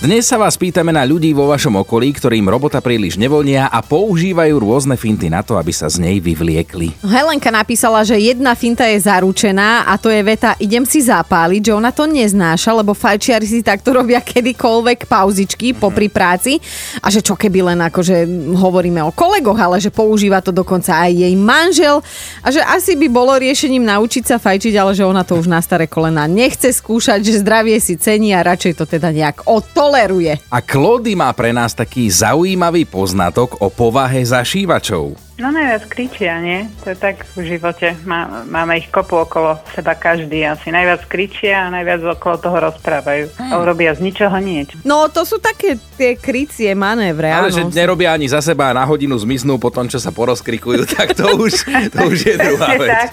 Dnes 0.00 0.24
sa 0.24 0.40
vás 0.40 0.56
pýtame 0.56 0.96
na 0.96 1.04
ľudí 1.04 1.36
vo 1.36 1.52
vašom 1.52 1.84
okolí, 1.84 2.16
ktorým 2.16 2.48
robota 2.48 2.80
príliš 2.80 3.20
nevonia 3.20 3.68
a 3.68 3.84
používajú 3.84 4.56
rôzne 4.56 4.96
finty 4.96 5.28
na 5.28 5.44
to, 5.44 5.60
aby 5.60 5.76
sa 5.76 5.92
z 5.92 6.00
nej 6.00 6.16
vyvliekli. 6.24 7.04
Helenka 7.04 7.52
napísala, 7.52 8.00
že 8.00 8.16
jedna 8.16 8.56
finta 8.56 8.88
je 8.88 8.96
zaručená 8.96 9.84
a 9.84 10.00
to 10.00 10.08
je 10.08 10.24
veta 10.24 10.56
idem 10.56 10.88
si 10.88 11.04
zapáliť, 11.04 11.68
že 11.68 11.76
ona 11.76 11.92
to 11.92 12.08
neznáša, 12.08 12.80
lebo 12.80 12.96
fajčiari 12.96 13.44
si 13.44 13.60
takto 13.60 13.92
robia 13.92 14.24
kedykoľvek 14.24 15.04
pauzičky 15.04 15.76
mm-hmm. 15.76 15.84
popri 15.84 16.08
práci 16.08 16.56
a 17.04 17.12
že 17.12 17.20
čo 17.20 17.36
keby 17.36 17.68
len 17.68 17.84
akože 17.84 18.24
hovoríme 18.56 19.04
o 19.04 19.12
kolegoch, 19.12 19.60
ale 19.60 19.84
že 19.84 19.92
používa 19.92 20.40
to 20.40 20.48
dokonca 20.48 20.96
aj 20.96 21.12
jej 21.12 21.34
manžel 21.36 22.00
a 22.40 22.48
že 22.48 22.64
asi 22.64 22.96
by 22.96 23.04
bolo 23.12 23.36
riešením 23.36 23.84
naučiť 23.84 24.32
sa 24.32 24.40
fajčiť, 24.40 24.80
ale 24.80 24.96
že 24.96 25.04
ona 25.04 25.28
to 25.28 25.36
už 25.36 25.44
na 25.44 25.60
staré 25.60 25.84
kolena 25.84 26.24
nechce 26.24 26.72
skúšať, 26.72 27.20
že 27.20 27.44
zdravie 27.44 27.76
si 27.84 28.00
cení 28.00 28.32
a 28.32 28.40
radšej 28.40 28.80
to 28.80 28.88
teda 28.88 29.12
nejak 29.12 29.44
toleruje. 29.90 30.38
A 30.46 30.62
Klody 30.62 31.18
má 31.18 31.34
pre 31.34 31.50
nás 31.50 31.74
taký 31.74 32.06
zaujímavý 32.06 32.86
poznatok 32.86 33.58
o 33.58 33.66
povahe 33.66 34.22
zašívačov. 34.22 35.18
No 35.40 35.48
najviac 35.48 35.88
kričia, 35.88 36.36
nie? 36.44 36.68
To 36.84 36.92
je 36.92 36.96
tak 37.00 37.24
v 37.32 37.56
živote. 37.56 37.96
Má, 38.04 38.44
máme 38.44 38.76
ich 38.76 38.92
kopu 38.92 39.24
okolo 39.24 39.56
seba 39.72 39.96
každý 39.96 40.44
asi. 40.44 40.68
Najviac 40.68 41.08
kričia 41.08 41.64
a 41.64 41.72
najviac 41.72 42.04
okolo 42.12 42.36
toho 42.36 42.56
rozprávajú. 42.68 43.24
A 43.40 43.56
urobia 43.56 43.96
z 43.96 44.04
ničoho 44.04 44.36
nič. 44.36 44.76
No 44.84 45.08
to 45.08 45.24
sú 45.24 45.40
také 45.40 45.80
tie 45.96 46.12
krycie 46.20 46.76
manévre. 46.76 47.32
Ale 47.32 47.48
áno. 47.48 47.56
že 47.56 47.62
nerobia 47.72 48.12
ani 48.12 48.28
za 48.28 48.44
seba 48.44 48.68
a 48.68 48.76
na 48.76 48.84
hodinu 48.84 49.16
zmiznú 49.16 49.56
po 49.56 49.72
tom, 49.72 49.88
čo 49.88 49.96
sa 49.96 50.12
porozkrikujú, 50.12 50.84
tak 51.00 51.16
to 51.16 51.24
už, 51.40 51.64
to 51.88 51.98
už 52.04 52.18
je 52.20 52.36
druhá 52.36 52.76
Presne 52.76 52.84
vec. 52.84 52.90
tak. 52.92 53.10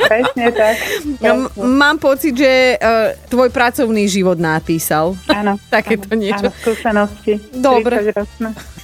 Presne 0.00 0.44
tak. 0.56 0.74
M- 1.28 1.50
mám 1.76 2.00
pocit, 2.00 2.32
že 2.32 2.80
uh, 2.80 3.12
tvoj 3.28 3.52
pracovný 3.52 4.08
život 4.08 4.40
napísal. 4.40 5.12
Áno. 5.28 5.60
Takéto 5.76 6.08
áno, 6.08 6.24
niečo. 6.24 6.48
Áno, 6.48 6.56
skúsenosti. 6.56 7.36
Dobre. 7.52 8.16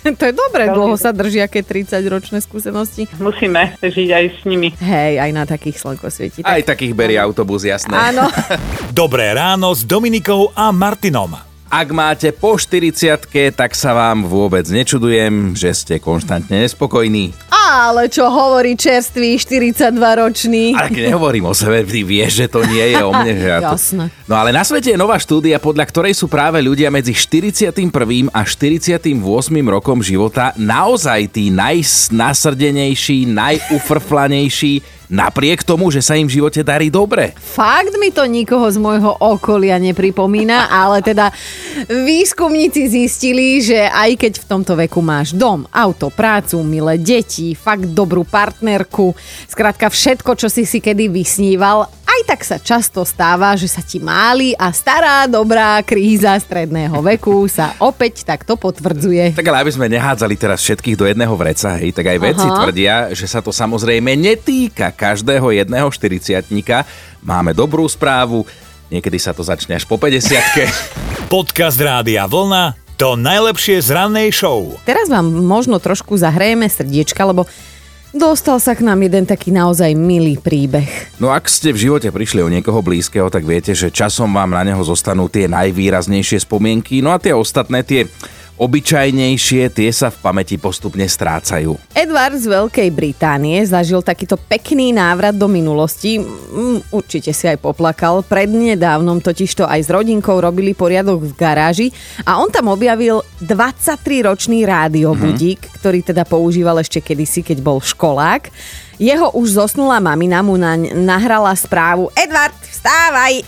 30 0.03 0.11
ročné. 0.11 0.19
to 0.19 0.25
je 0.27 0.35
dobré, 0.35 0.63
Veľmi 0.67 0.77
dlho 0.77 0.97
sa 0.99 1.11
držia, 1.15 1.47
keď 1.47 1.63
30-ročné 1.87 2.39
skúsenosti. 2.43 3.07
Musíme 3.23 3.79
žiť 3.79 4.09
aj 4.11 4.25
s 4.37 4.41
nimi. 4.45 4.75
Hej, 4.83 5.23
aj 5.23 5.31
na 5.31 5.45
takých 5.47 5.79
slnko 5.79 6.11
svieti. 6.11 6.43
Aj 6.43 6.61
takých 6.63 6.93
berie 6.93 7.19
autobus, 7.19 7.63
jasné. 7.63 7.95
Áno. 7.95 8.27
Dobré 8.91 9.31
ráno 9.33 9.71
s 9.73 9.87
Dominikou 9.87 10.51
a 10.59 10.75
Martinom. 10.75 11.39
Ak 11.73 11.89
máte 11.89 12.37
po 12.37 12.61
40 12.61 13.33
tak 13.57 13.73
sa 13.73 13.97
vám 13.97 14.29
vôbec 14.29 14.69
nečudujem, 14.69 15.57
že 15.57 15.73
ste 15.73 15.97
konštantne 15.97 16.69
nespokojní. 16.69 17.33
Ale 17.73 18.13
čo 18.13 18.29
hovorí 18.29 18.77
čerstvý 18.77 19.41
42-ročný. 19.41 20.77
Ale 20.77 20.93
keď 20.93 21.17
nehovorím 21.17 21.49
o 21.49 21.57
sebe, 21.57 21.81
ty 21.89 22.05
vieš, 22.05 22.45
že 22.45 22.47
to 22.53 22.69
nie 22.69 22.93
je 22.93 23.01
o 23.01 23.09
mne. 23.09 23.33
Že 23.33 23.49
ja 23.49 23.59
to... 23.65 23.77
Jasné. 23.81 24.05
No 24.29 24.35
ale 24.37 24.53
na 24.53 24.61
svete 24.61 24.93
je 24.93 25.01
nová 25.01 25.17
štúdia, 25.17 25.57
podľa 25.57 25.89
ktorej 25.89 26.13
sú 26.13 26.29
práve 26.29 26.61
ľudia 26.61 26.93
medzi 26.93 27.17
41. 27.17 27.73
a 28.29 28.41
48. 28.45 29.09
rokom 29.73 30.05
života 30.05 30.53
naozaj 30.61 31.33
tí 31.33 31.49
najnasrdenejší, 31.49 33.25
najufrflanejší, 33.33 35.01
napriek 35.13 35.61
tomu, 35.61 35.93
že 35.93 36.01
sa 36.01 36.17
im 36.17 36.25
v 36.25 36.41
živote 36.41 36.65
darí 36.65 36.89
dobre. 36.89 37.37
Fakt 37.37 37.93
mi 38.01 38.09
to 38.09 38.25
nikoho 38.25 38.65
z 38.73 38.81
môjho 38.81 39.13
okolia 39.21 39.77
nepripomína, 39.77 40.73
ale 40.83 41.05
teda 41.05 41.29
výskumníci 41.87 42.89
zistili, 42.89 43.61
že 43.61 43.85
aj 43.93 44.17
keď 44.17 44.33
v 44.41 44.49
tomto 44.49 44.73
veku 44.81 45.05
máš 45.05 45.37
dom, 45.37 45.69
auto, 45.69 46.09
prácu, 46.09 46.65
milé 46.65 46.97
deti, 46.97 47.53
fakt 47.63 47.87
dobrú 47.95 48.27
partnerku, 48.27 49.15
skrátka 49.47 49.87
všetko, 49.87 50.35
čo 50.35 50.51
si 50.51 50.67
si 50.67 50.83
kedy 50.83 51.07
vysníval, 51.07 51.87
aj 51.87 52.21
tak 52.29 52.41
sa 52.45 52.59
často 52.61 53.07
stáva, 53.07 53.55
že 53.55 53.71
sa 53.71 53.81
ti 53.81 54.03
máli 54.03 54.53
a 54.59 54.69
stará 54.75 55.25
dobrá 55.31 55.81
kríza 55.81 56.37
stredného 56.37 56.99
veku 57.01 57.47
sa 57.47 57.79
opäť 57.81 58.27
takto 58.27 58.59
potvrdzuje. 58.59 59.33
Tak 59.39 59.47
ale 59.49 59.65
aby 59.65 59.73
sme 59.73 59.87
nehádzali 59.89 60.35
teraz 60.37 60.61
všetkých 60.61 60.99
do 60.99 61.07
jedného 61.07 61.33
vreca, 61.39 61.79
hej, 61.79 61.95
tak 61.95 62.11
aj 62.13 62.19
vedci 62.19 62.47
Aha. 62.51 62.57
tvrdia, 62.59 62.97
že 63.17 63.25
sa 63.31 63.41
to 63.41 63.55
samozrejme 63.55 64.13
netýka 64.19 64.91
každého 64.93 65.55
jedného 65.55 65.89
40 65.89 66.45
Máme 67.23 67.55
dobrú 67.55 67.87
správu, 67.87 68.45
niekedy 68.91 69.17
sa 69.17 69.33
to 69.33 69.47
začne 69.47 69.79
až 69.79 69.87
po 69.87 69.97
50 69.97 70.35
Podcast 71.33 71.79
Rádia 71.81 72.29
Vlna. 72.29 72.82
To 73.03 73.19
najlepšie 73.19 73.83
z 73.83 73.99
rannej 73.99 74.31
show. 74.31 74.79
Teraz 74.87 75.11
vám 75.11 75.27
možno 75.27 75.83
trošku 75.83 76.15
zahrejeme 76.15 76.71
srdiečka, 76.71 77.27
lebo 77.27 77.51
dostal 78.15 78.63
sa 78.63 78.79
k 78.79 78.87
nám 78.87 79.03
jeden 79.03 79.27
taký 79.27 79.51
naozaj 79.51 79.91
milý 79.99 80.39
príbeh. 80.39 80.87
No 81.19 81.35
ak 81.35 81.51
ste 81.51 81.75
v 81.75 81.91
živote 81.91 82.15
prišli 82.15 82.47
o 82.47 82.53
niekoho 82.53 82.79
blízkeho, 82.79 83.27
tak 83.27 83.43
viete, 83.43 83.75
že 83.75 83.91
časom 83.91 84.31
vám 84.31 84.55
na 84.55 84.63
neho 84.63 84.79
zostanú 84.87 85.27
tie 85.27 85.51
najvýraznejšie 85.51 86.47
spomienky, 86.47 87.03
no 87.03 87.11
a 87.11 87.19
tie 87.19 87.35
ostatné, 87.35 87.83
tie 87.83 88.07
obyčajnejšie, 88.63 89.75
tie 89.75 89.91
sa 89.91 90.15
v 90.15 90.23
pamäti 90.23 90.55
postupne 90.55 91.03
strácajú. 91.03 91.75
Edward 91.99 92.39
z 92.39 92.47
Veľkej 92.47 92.89
Británie 92.95 93.59
zažil 93.67 94.07
takýto 94.07 94.39
pekný 94.39 94.95
návrat 94.95 95.35
do 95.35 95.51
minulosti. 95.51 96.23
Mm, 96.23 96.87
Určite 96.95 97.35
si 97.35 97.51
aj 97.51 97.59
poplakal. 97.59 98.23
Prednedávnom 98.23 99.19
totižto 99.19 99.67
aj 99.67 99.81
s 99.83 99.89
rodinkou 99.91 100.39
robili 100.39 100.79
poriadok 100.79 101.27
v 101.27 101.33
garáži 101.35 101.89
a 102.23 102.39
on 102.39 102.55
tam 102.55 102.71
objavil 102.71 103.27
23-ročný 103.43 104.63
rádiobudík, 104.63 105.59
mm-hmm. 105.59 105.77
ktorý 105.83 105.99
teda 106.07 106.23
používal 106.23 106.79
ešte 106.79 107.03
kedysi, 107.03 107.43
keď 107.43 107.59
bol 107.59 107.83
školák. 107.83 108.55
Jeho 109.01 109.33
už 109.33 109.57
zosnulá 109.57 110.01
mamina 110.01 110.45
mu 110.45 110.61
naň 110.61 110.93
nahrala 110.93 111.53
správu 111.57 112.13
Edward, 112.13 112.53
vstávaj! 112.61 113.41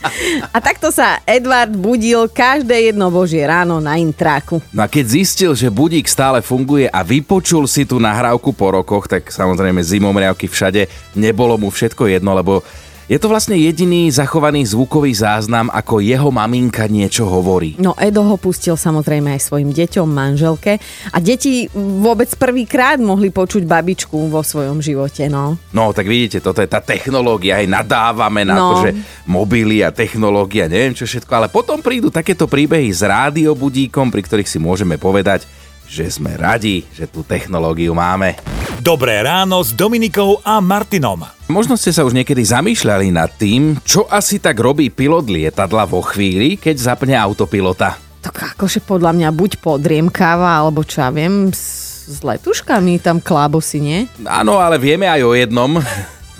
a 0.54 0.58
takto 0.60 0.92
sa 0.92 1.24
Edward 1.24 1.72
budil 1.72 2.28
každé 2.28 2.92
jedno 2.92 3.08
božie 3.08 3.40
ráno 3.44 3.80
na 3.80 3.96
intráku. 3.96 4.60
No 4.74 4.84
a 4.84 4.88
keď 4.90 5.04
zistil, 5.08 5.52
že 5.56 5.72
budík 5.72 6.04
stále 6.04 6.44
funguje 6.44 6.84
a 6.88 7.00
vypočul 7.00 7.64
si 7.64 7.88
tú 7.88 7.96
nahrávku 7.96 8.52
po 8.52 8.76
rokoch, 8.76 9.08
tak 9.08 9.32
samozrejme 9.32 9.80
zimomriavky 9.80 10.50
všade, 10.50 10.86
nebolo 11.16 11.56
mu 11.56 11.72
všetko 11.72 12.10
jedno, 12.10 12.36
lebo 12.36 12.60
je 13.10 13.18
to 13.18 13.26
vlastne 13.26 13.58
jediný 13.58 14.06
zachovaný 14.06 14.62
zvukový 14.62 15.10
záznam, 15.10 15.66
ako 15.66 15.98
jeho 15.98 16.30
maminka 16.30 16.86
niečo 16.86 17.26
hovorí. 17.26 17.74
No 17.82 17.98
Edo 17.98 18.22
ho 18.22 18.38
pustil 18.38 18.78
samozrejme 18.78 19.34
aj 19.34 19.50
svojim 19.50 19.74
deťom, 19.74 20.06
manželke 20.06 20.78
a 21.10 21.18
deti 21.18 21.66
vôbec 21.74 22.30
prvýkrát 22.38 23.02
mohli 23.02 23.34
počuť 23.34 23.66
babičku 23.66 24.30
vo 24.30 24.46
svojom 24.46 24.78
živote, 24.78 25.26
no. 25.26 25.58
No, 25.74 25.90
tak 25.90 26.06
vidíte, 26.06 26.38
toto 26.38 26.62
je 26.62 26.70
tá 26.70 26.78
technológia, 26.78 27.58
aj 27.58 27.66
nadávame 27.66 28.46
na 28.46 28.54
No. 28.54 28.78
to, 28.78 28.86
že 28.86 28.90
mobily 29.26 29.82
a 29.82 29.90
technológia, 29.90 30.70
neviem 30.70 30.94
čo 30.94 31.02
všetko, 31.02 31.32
ale 31.34 31.46
potom 31.50 31.82
prídu 31.82 32.14
takéto 32.14 32.46
príbehy 32.46 32.94
s 32.94 33.02
rádiobudíkom, 33.02 34.14
pri 34.14 34.22
ktorých 34.22 34.46
si 34.46 34.62
môžeme 34.62 35.02
povedať, 35.02 35.50
že 35.90 36.06
sme 36.06 36.38
radi, 36.38 36.86
že 36.94 37.10
tú 37.10 37.26
technológiu 37.26 37.90
máme. 37.90 38.38
Dobré 38.78 39.18
ráno 39.26 39.58
s 39.58 39.74
Dominikou 39.74 40.38
a 40.46 40.62
Martinom. 40.62 41.26
Možno 41.50 41.74
ste 41.74 41.90
sa 41.90 42.06
už 42.06 42.14
niekedy 42.14 42.46
zamýšľali 42.46 43.10
nad 43.10 43.34
tým, 43.34 43.74
čo 43.82 44.06
asi 44.06 44.38
tak 44.38 44.54
robí 44.62 44.86
pilot 44.86 45.26
lietadla 45.26 45.90
vo 45.90 45.98
chvíli, 46.06 46.54
keď 46.54 46.94
zapne 46.94 47.18
autopilota. 47.18 47.98
Tak 48.22 48.54
akože 48.54 48.86
podľa 48.86 49.18
mňa 49.18 49.28
buď 49.34 49.58
podriemkáva, 49.58 50.62
alebo 50.62 50.86
čo 50.86 51.02
ja 51.02 51.10
viem, 51.10 51.50
s, 51.50 52.22
letuškami 52.22 53.02
tam 53.02 53.18
klábosy, 53.18 53.78
nie? 53.82 53.98
Áno, 54.22 54.62
ale 54.62 54.78
vieme 54.78 55.10
aj 55.10 55.26
o 55.26 55.34
jednom, 55.34 55.82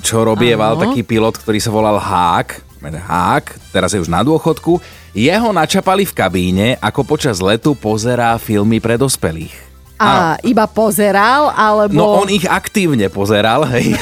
čo 0.07 0.23
robieval 0.23 0.79
Áno. 0.79 0.83
taký 0.87 1.03
pilot, 1.03 1.35
ktorý 1.43 1.59
sa 1.59 1.75
volal 1.75 1.99
Hák. 1.99 2.70
Hák, 2.81 3.45
teraz 3.71 3.93
je 3.93 4.01
už 4.01 4.09
na 4.09 4.25
dôchodku. 4.25 4.81
Jeho 5.13 5.53
načapali 5.53 6.09
v 6.09 6.17
kabíne, 6.17 6.67
ako 6.81 7.05
počas 7.05 7.39
letu 7.45 7.77
pozerá 7.77 8.35
filmy 8.41 8.81
pre 8.81 8.97
dospelých. 8.97 9.70
A 10.01 10.41
iba 10.41 10.65
pozeral, 10.65 11.53
alebo... 11.53 11.93
No 11.93 12.25
on 12.25 12.33
ich 12.33 12.49
aktívne 12.49 13.13
pozeral, 13.13 13.69
hej. 13.69 13.93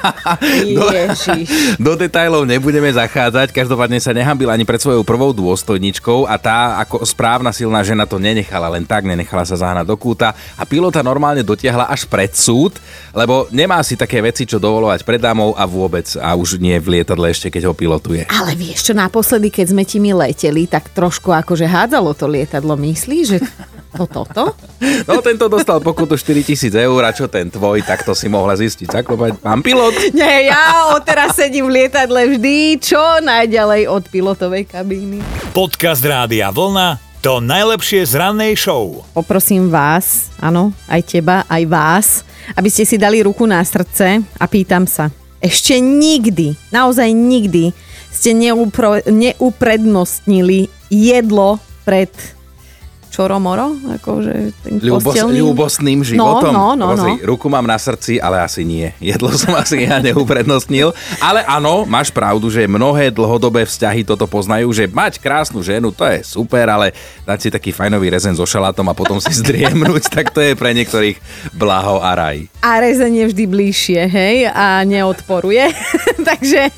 Ježiš. 0.98 1.78
Do 1.78 1.94
detajlov 1.94 2.42
nebudeme 2.42 2.90
zachádzať, 2.90 3.54
každopádne 3.54 4.02
sa 4.02 4.10
nehambil 4.10 4.50
ani 4.50 4.66
pred 4.66 4.82
svojou 4.82 5.06
prvou 5.06 5.30
dôstojničkou 5.30 6.26
a 6.26 6.34
tá 6.42 6.82
ako 6.82 7.06
správna 7.06 7.54
silná 7.54 7.86
žena 7.86 8.02
to 8.02 8.18
nenechala 8.18 8.66
len 8.74 8.82
tak, 8.82 9.06
nenechala 9.06 9.46
sa 9.46 9.54
zahnať 9.54 9.86
do 9.86 9.94
kúta 9.94 10.34
a 10.58 10.66
pilota 10.66 11.06
normálne 11.06 11.46
dotiahla 11.46 11.86
až 11.86 12.10
pred 12.10 12.34
súd, 12.34 12.74
lebo 13.14 13.46
nemá 13.54 13.78
si 13.86 13.94
také 13.94 14.18
veci, 14.18 14.42
čo 14.42 14.58
dovolovať 14.58 15.06
pred 15.06 15.22
dámou 15.22 15.54
a 15.54 15.62
vôbec 15.70 16.10
a 16.18 16.34
už 16.34 16.58
nie 16.58 16.74
v 16.82 16.98
lietadle 16.98 17.30
ešte, 17.30 17.46
keď 17.46 17.70
ho 17.70 17.74
pilotuje. 17.78 18.26
Ale 18.26 18.58
vieš 18.58 18.90
čo, 18.90 18.92
naposledy, 18.98 19.54
keď 19.54 19.66
sme 19.70 19.86
ti 19.86 20.02
my 20.02 20.26
leteli, 20.26 20.66
tak 20.66 20.90
trošku 20.90 21.30
akože 21.30 21.70
hádzalo 21.70 22.10
to 22.18 22.26
lietadlo. 22.26 22.74
Myslíš, 22.74 23.24
že 23.30 23.38
to 23.94 24.04
toto? 24.04 24.56
No 25.08 25.24
tento 25.24 25.48
dostal 25.48 25.80
pokutu 25.80 26.14
4000 26.14 26.72
eur 26.76 27.00
a 27.04 27.10
čo 27.12 27.26
ten 27.26 27.48
tvoj, 27.48 27.80
tak 27.84 28.04
to 28.04 28.12
si 28.12 28.28
mohla 28.28 28.54
zistiť. 28.54 28.88
Zaklopať, 29.00 29.40
pán 29.40 29.64
pilot. 29.64 30.12
Nie, 30.16 30.52
ja 30.52 30.92
odteraz 30.96 31.36
sedím 31.36 31.68
v 31.68 31.82
lietadle 31.84 32.36
vždy 32.36 32.78
čo 32.80 33.00
najďalej 33.24 33.88
od 33.88 34.04
pilotovej 34.08 34.68
kabíny. 34.68 35.24
Podcast 35.56 36.04
Rádia 36.04 36.52
Vlna. 36.52 37.00
To 37.18 37.42
najlepšie 37.42 38.06
z 38.06 38.14
rannej 38.14 38.54
show. 38.54 39.02
Poprosím 39.10 39.74
vás, 39.74 40.30
áno, 40.38 40.70
aj 40.86 41.02
teba, 41.02 41.42
aj 41.50 41.62
vás, 41.66 42.06
aby 42.54 42.70
ste 42.70 42.86
si 42.86 42.94
dali 42.94 43.26
ruku 43.26 43.42
na 43.42 43.58
srdce 43.58 44.22
a 44.38 44.44
pýtam 44.46 44.86
sa, 44.86 45.10
ešte 45.42 45.82
nikdy, 45.82 46.54
naozaj 46.70 47.10
nikdy 47.10 47.74
ste 48.14 48.38
neupro, 48.38 49.02
neuprednostnili 49.06 50.70
jedlo 50.90 51.58
pred 51.82 52.10
čoromoro? 53.10 53.74
Akože 54.00 54.52
ten 54.62 54.78
Ľubos, 54.78 55.16
ľubosným 55.26 56.04
životom. 56.06 56.52
No, 56.52 56.72
no, 56.72 56.76
no, 56.76 56.86
Pozri, 56.94 57.14
no. 57.18 57.34
ruku 57.34 57.46
mám 57.50 57.64
na 57.64 57.80
srdci, 57.80 58.20
ale 58.20 58.40
asi 58.40 58.62
nie. 58.62 58.92
Jedlo 59.02 59.32
som 59.34 59.56
asi 59.56 59.84
ja 59.84 59.98
neuprednostnil. 59.98 60.92
Ale 61.18 61.42
áno, 61.48 61.88
máš 61.88 62.12
pravdu, 62.14 62.52
že 62.52 62.68
mnohé 62.68 63.10
dlhodobé 63.10 63.64
vzťahy 63.66 64.04
toto 64.04 64.28
poznajú, 64.28 64.70
že 64.70 64.86
mať 64.86 65.18
krásnu 65.18 65.64
ženu, 65.64 65.90
to 65.90 66.06
je 66.06 66.22
super, 66.22 66.68
ale 66.68 66.92
dať 67.24 67.38
si 67.38 67.48
taký 67.48 67.70
fajnový 67.72 68.12
rezen 68.12 68.36
so 68.36 68.46
šalátom 68.46 68.86
a 68.86 68.94
potom 68.94 69.18
si 69.18 69.32
zdriemnúť, 69.32 70.08
tak 70.16 70.30
to 70.30 70.44
je 70.44 70.52
pre 70.54 70.76
niektorých 70.76 71.18
blaho 71.56 71.98
a 71.98 72.14
raj. 72.14 72.46
A 72.62 72.78
rezen 72.78 73.16
je 73.16 73.24
vždy 73.26 73.44
bližšie, 73.48 74.00
hej, 74.06 74.36
a 74.52 74.84
neodporuje. 74.84 75.72
Takže 76.28 76.70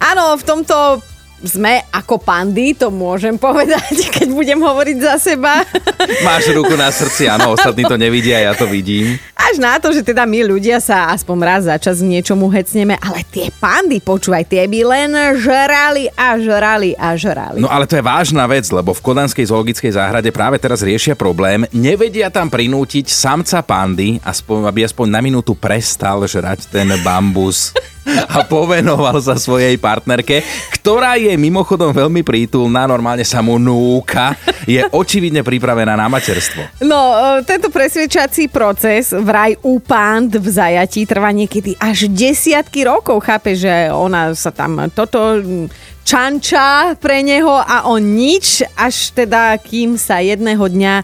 áno, 0.00 0.38
v 0.38 0.44
tomto 0.46 1.02
sme 1.42 1.86
ako 1.94 2.18
pandy, 2.18 2.74
to 2.74 2.90
môžem 2.90 3.38
povedať, 3.38 3.94
keď 4.16 4.28
budem 4.34 4.58
hovoriť 4.58 4.96
za 4.98 5.14
seba. 5.18 5.62
Máš 6.26 6.50
ruku 6.50 6.74
na 6.74 6.90
srdci, 6.90 7.30
áno, 7.30 7.54
ostatní 7.54 7.86
to 7.86 7.94
nevidia, 7.94 8.42
ja 8.42 8.52
to 8.54 8.66
vidím. 8.66 9.18
Až 9.38 9.62
na 9.62 9.80
to, 9.80 9.94
že 9.94 10.04
teda 10.04 10.28
my 10.28 10.44
ľudia 10.44 10.76
sa 10.82 11.08
aspoň 11.14 11.38
raz 11.40 11.62
za 11.64 11.76
čas 11.80 12.04
niečomu 12.04 12.52
hecneme, 12.52 12.98
ale 13.00 13.24
tie 13.32 13.48
pandy, 13.56 14.02
počúvaj, 14.02 14.44
tie 14.44 14.68
by 14.68 14.80
len 14.84 15.10
žrali 15.40 16.10
a 16.12 16.36
žrali 16.36 16.92
a 16.98 17.16
žrali. 17.16 17.62
No 17.62 17.70
ale 17.70 17.88
to 17.88 17.96
je 17.96 18.04
vážna 18.04 18.44
vec, 18.44 18.68
lebo 18.68 18.92
v 18.92 19.00
Kodanskej 19.00 19.48
zoologickej 19.48 19.94
záhrade 19.94 20.28
práve 20.34 20.60
teraz 20.60 20.84
riešia 20.84 21.16
problém. 21.16 21.64
Nevedia 21.72 22.28
tam 22.28 22.52
prinútiť 22.52 23.08
samca 23.08 23.64
pandy, 23.64 24.20
aspoň, 24.20 24.68
aby 24.68 24.84
aspoň 24.84 25.06
na 25.06 25.20
minútu 25.24 25.56
prestal 25.56 26.28
žrať 26.28 26.68
ten 26.68 26.90
bambus 27.00 27.72
a 28.36 28.44
povenoval 28.44 29.16
sa 29.20 29.36
svojej 29.36 29.76
partnerke, 29.76 30.44
ktorá 30.72 31.16
je 31.20 31.27
mimochodom 31.36 31.92
veľmi 31.92 32.24
prítulná, 32.24 32.88
normálne 32.88 33.26
sa 33.26 33.42
mu 33.42 33.58
núka, 33.58 34.38
je 34.64 34.80
očividne 35.00 35.44
pripravená 35.44 35.98
na 35.98 36.06
materstvo. 36.06 36.80
No, 36.86 37.00
e, 37.12 37.44
tento 37.44 37.68
presvedčací 37.68 38.48
proces 38.48 39.12
vraj 39.12 39.58
u 39.66 39.82
pand 39.82 40.32
v 40.32 40.46
zajatí 40.46 41.04
trvá 41.04 41.34
niekedy 41.34 41.74
až 41.76 42.08
desiatky 42.08 42.86
rokov. 42.86 43.20
Chápe, 43.26 43.58
že 43.58 43.90
ona 43.90 44.32
sa 44.32 44.54
tam 44.54 44.88
toto 44.94 45.42
čanča 46.08 46.96
pre 46.96 47.20
neho 47.20 47.52
a 47.52 47.84
on 47.84 48.00
nič, 48.00 48.64
až 48.80 49.12
teda 49.12 49.60
kým 49.60 50.00
sa 50.00 50.24
jedného 50.24 50.64
dňa 50.64 50.94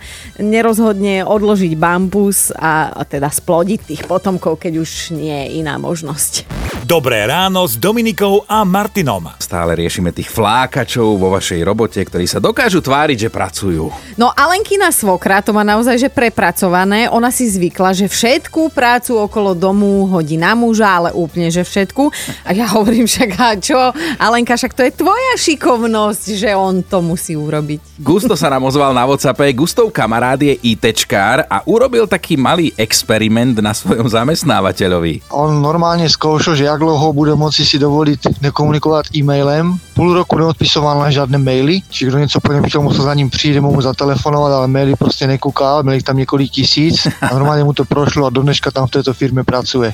nerozhodne 0.41 1.29
odložiť 1.29 1.77
bambus 1.77 2.49
a, 2.57 2.89
a 2.89 3.05
teda 3.05 3.29
splodiť 3.29 3.85
tých 3.85 4.03
potomkov, 4.09 4.65
keď 4.65 4.81
už 4.81 5.13
nie 5.13 5.29
je 5.29 5.61
iná 5.61 5.77
možnosť. 5.77 6.49
Dobré 6.89 7.21
ráno 7.29 7.69
s 7.69 7.77
Dominikou 7.77 8.49
a 8.49 8.65
Martinom. 8.65 9.29
Stále 9.37 9.77
riešime 9.77 10.13
tých 10.13 10.33
flákačov 10.33 11.21
vo 11.21 11.33
vašej 11.37 11.61
robote, 11.61 12.01
ktorí 12.01 12.25
sa 12.25 12.41
dokážu 12.41 12.81
tváriť, 12.81 13.29
že 13.29 13.33
pracujú. 13.33 13.93
No 14.17 14.33
Alenkina 14.33 14.89
svokra 14.89 15.45
to 15.45 15.53
má 15.53 15.65
naozaj 15.65 16.01
že 16.01 16.09
prepracované. 16.09 17.13
Ona 17.13 17.29
si 17.29 17.49
zvykla, 17.49 17.93
že 17.93 18.09
všetkú 18.09 18.73
prácu 18.73 19.21
okolo 19.21 19.53
domu 19.53 20.09
hodí 20.09 20.41
na 20.41 20.57
muža, 20.57 20.89
ale 21.05 21.11
úplne, 21.13 21.53
že 21.53 21.61
všetku. 21.61 22.09
A 22.49 22.57
ja 22.57 22.69
hovorím 22.73 23.05
však, 23.05 23.31
a 23.37 23.57
čo? 23.57 23.81
Alenka, 24.21 24.57
však 24.57 24.77
to 24.77 24.85
je 24.85 24.94
tvoja 24.95 25.35
šikovnosť, 25.37 26.25
že 26.39 26.51
on 26.55 26.81
to 26.81 27.03
musí 27.03 27.35
urobiť. 27.35 28.01
Gusto 28.01 28.39
sa 28.39 28.49
nám 28.51 28.65
ozval 28.67 28.95
na 28.95 29.05
Whatsappe. 29.05 29.51
Gustov 29.53 29.91
kamarád 29.91 30.47
je 30.47 30.55
ITčkár 30.63 31.45
a 31.51 31.63
urobil 31.67 32.07
taký 32.07 32.39
malý 32.39 32.71
experiment 32.79 33.59
na 33.59 33.75
svojom 33.75 34.07
zamestnávateľovi. 34.07 35.31
On 35.35 35.51
normálne 35.59 36.07
skúšal, 36.07 36.55
že 36.55 36.71
jak 36.71 36.81
dlouho 36.81 37.11
bude 37.11 37.35
moci 37.35 37.67
si 37.67 37.77
dovoliť 37.77 38.41
nekomunikovat 38.41 39.11
e-mailem. 39.13 39.77
Půl 39.95 40.15
roku 40.15 40.39
neodpisoval 40.39 40.99
na 40.99 41.11
žádné 41.11 41.39
maily, 41.39 41.81
či 41.91 42.07
kdo 42.07 42.19
něco 42.19 42.41
po 42.41 42.53
něm 42.53 42.65
chtěl, 42.65 42.83
musel 42.83 43.05
za 43.05 43.15
ním 43.15 43.31
přijít, 43.31 43.61
mu 43.61 43.81
zatelefonovat, 43.81 44.53
ale 44.53 44.69
maily 44.69 44.97
prostě 44.97 45.27
nekukal, 45.27 45.83
měli 45.83 46.03
tam 46.03 46.17
několik 46.17 46.51
tisíc 46.51 47.07
a 47.21 47.35
normálně 47.35 47.65
mu 47.65 47.73
to 47.73 47.85
prošlo 47.85 48.27
a 48.27 48.31
do 48.31 48.43
dneška 48.43 48.71
tam 48.71 48.87
v 48.87 48.91
této 48.91 49.15
firmě 49.15 49.45
pracuje. 49.45 49.93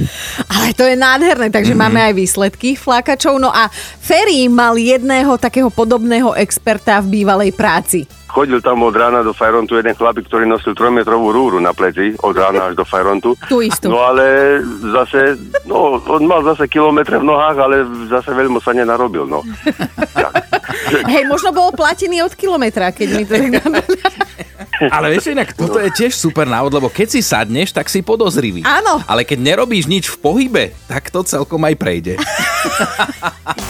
Ale 0.49 0.75
to 0.75 0.82
je 0.82 0.97
nádherné, 0.97 1.50
takže 1.50 1.75
mm-hmm. 1.75 1.85
máme 1.85 2.05
aj 2.05 2.12
výsledky 2.12 2.76
flákačov. 2.76 3.41
No 3.41 3.56
a 3.56 3.70
Ferry 4.00 4.49
mal 4.49 4.76
jedného 4.76 5.38
takého 5.38 5.70
podobného 5.70 6.32
experta 6.32 7.00
v 7.00 7.06
bývalej 7.20 7.53
práci. 7.53 8.19
Chodil 8.31 8.62
tam 8.62 8.87
od 8.87 8.94
rána 8.94 9.27
do 9.27 9.35
Fajrontu 9.35 9.75
jeden 9.75 9.91
chlapík, 9.99 10.31
ktorý 10.31 10.47
nosil 10.47 10.71
trojmetrovú 10.79 11.35
rúru 11.35 11.59
na 11.59 11.75
pleci, 11.75 12.15
od 12.23 12.35
rána 12.38 12.71
až 12.71 12.79
do 12.79 12.87
Fajrontu. 12.87 13.35
Tú 13.50 13.59
istú. 13.59 13.91
No 13.91 14.06
ale 14.06 14.59
zase, 14.94 15.35
no, 15.67 15.99
on 15.99 16.23
mal 16.31 16.47
zase 16.47 16.71
kilometre 16.71 17.19
v 17.19 17.27
nohách, 17.27 17.56
ale 17.59 17.77
zase 18.06 18.31
veľmi 18.31 18.62
sa 18.62 18.71
nenarobil, 18.71 19.27
no. 19.27 19.43
Hej, 21.11 21.27
možno 21.27 21.50
bol 21.50 21.75
platený 21.75 22.23
od 22.23 22.35
kilometra, 22.38 22.94
keď 22.94 23.09
mi 23.19 23.25
to. 23.27 23.35
Ale 24.97 25.12
vieš, 25.12 25.37
inak 25.37 25.53
toto 25.53 25.77
je 25.77 25.93
tiež 25.93 26.17
super 26.17 26.49
návod, 26.49 26.73
lebo 26.73 26.88
keď 26.88 27.12
si 27.12 27.21
sadneš, 27.21 27.77
tak 27.77 27.93
si 27.93 28.00
podozrivý. 28.00 28.65
Áno. 28.65 29.05
Ale 29.05 29.29
keď 29.29 29.38
nerobíš 29.53 29.85
nič 29.85 30.09
v 30.09 30.17
pohybe, 30.25 30.65
tak 30.88 31.12
to 31.12 31.21
celkom 31.21 31.61
aj 31.69 31.75
prejde. 31.77 32.15